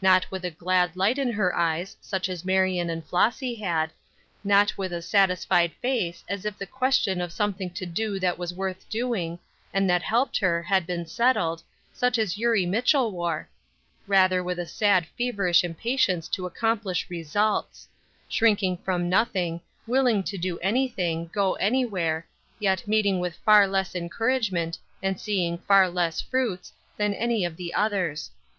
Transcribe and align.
Not 0.00 0.30
with 0.30 0.46
a 0.46 0.50
glad 0.50 0.96
light 0.96 1.18
in 1.18 1.30
her 1.30 1.54
eyes, 1.54 1.94
such 2.00 2.30
as 2.30 2.42
Marion 2.42 2.88
and 2.88 3.04
Flossy 3.04 3.54
had; 3.56 3.90
not 4.42 4.78
with 4.78 4.94
a 4.94 5.02
satisfied 5.02 5.72
face 5.82 6.24
as 6.26 6.46
if 6.46 6.56
the 6.56 6.64
question 6.66 7.20
of 7.20 7.30
something 7.30 7.68
to 7.72 7.84
do 7.84 8.18
that 8.18 8.38
was 8.38 8.54
worth 8.54 8.88
doing, 8.88 9.38
and 9.74 9.90
that 9.90 10.00
helped 10.00 10.38
her, 10.38 10.62
had 10.62 10.86
been 10.86 11.04
settled, 11.04 11.62
such 11.92 12.16
as 12.16 12.38
Eurie 12.38 12.64
Mitchell 12.64 13.12
wore; 13.12 13.46
rather 14.06 14.42
with 14.42 14.58
a 14.58 14.64
sad 14.64 15.04
feverish 15.18 15.62
impatience 15.62 16.28
to 16.28 16.46
accomplish 16.46 17.10
results; 17.10 17.86
shrinking 18.26 18.78
from 18.78 19.10
nothing, 19.10 19.60
willing 19.86 20.22
to 20.22 20.38
do 20.38 20.58
anything, 20.60 21.28
go 21.30 21.56
anywhere, 21.56 22.26
yet 22.58 22.88
meeting 22.88 23.20
with 23.20 23.36
far 23.44 23.68
less 23.68 23.94
encouragement, 23.94 24.78
and 25.02 25.20
seeing 25.20 25.58
far 25.58 25.90
less 25.90 26.22
fruits, 26.22 26.72
than 26.96 27.12
any 27.12 27.44
of 27.44 27.58
the 27.58 27.74
others. 27.74 28.30